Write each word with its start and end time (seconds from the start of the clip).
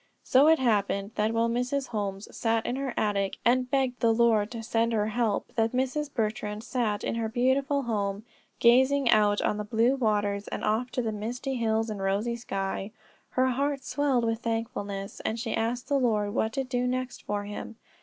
So 0.23 0.47
it 0.47 0.57
happened 0.57 1.11
that 1.13 1.31
while 1.31 1.47
Mrs. 1.47 1.89
Holmes 1.89 2.27
sat 2.35 2.65
in 2.65 2.75
her 2.75 2.91
attic, 2.97 3.37
and 3.45 3.69
begged 3.69 3.99
the 3.99 4.11
Lord 4.11 4.49
to 4.49 4.63
send 4.63 4.93
her 4.93 5.09
help, 5.09 5.53
that 5.53 5.73
Mrs. 5.73 6.11
Bertrand 6.11 6.63
sat 6.63 7.03
in 7.03 7.13
her 7.13 7.29
beautiful 7.29 7.83
home, 7.83 8.23
gazing 8.59 9.11
out 9.11 9.43
on 9.43 9.57
the 9.57 9.63
blue 9.63 9.93
waters, 9.95 10.47
and 10.47 10.63
off 10.63 10.89
to 10.93 11.03
the 11.03 11.11
misty 11.11 11.53
hills 11.57 11.91
and 11.91 12.01
rosy 12.01 12.35
sky. 12.35 12.89
Her 13.29 13.49
heart 13.49 13.83
swelled 13.83 14.25
with 14.25 14.39
thankfulness, 14.39 15.19
and 15.19 15.39
she 15.39 15.53
asked 15.53 15.87
the 15.87 15.99
Lord 15.99 16.33
what 16.33 16.53
to 16.53 16.63
do 16.63 16.87
next 16.87 17.21
for 17.21 17.43
him. 17.45 17.75